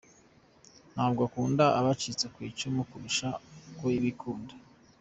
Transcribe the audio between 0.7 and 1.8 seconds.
Ntabwo akunda